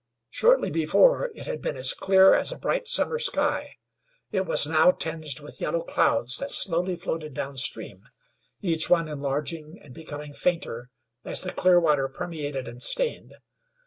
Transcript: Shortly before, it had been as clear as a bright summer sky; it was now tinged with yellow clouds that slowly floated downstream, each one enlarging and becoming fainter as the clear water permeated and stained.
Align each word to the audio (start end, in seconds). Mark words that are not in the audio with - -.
Shortly 0.31 0.71
before, 0.71 1.29
it 1.35 1.45
had 1.45 1.61
been 1.61 1.77
as 1.77 1.93
clear 1.93 2.33
as 2.33 2.51
a 2.51 2.57
bright 2.57 2.87
summer 2.87 3.19
sky; 3.19 3.75
it 4.31 4.47
was 4.47 4.65
now 4.65 4.89
tinged 4.89 5.41
with 5.41 5.61
yellow 5.61 5.83
clouds 5.83 6.37
that 6.39 6.49
slowly 6.49 6.95
floated 6.95 7.35
downstream, 7.35 8.05
each 8.61 8.89
one 8.89 9.07
enlarging 9.07 9.77
and 9.79 9.93
becoming 9.93 10.33
fainter 10.33 10.89
as 11.23 11.41
the 11.41 11.53
clear 11.53 11.79
water 11.79 12.09
permeated 12.09 12.67
and 12.67 12.81
stained. 12.81 13.35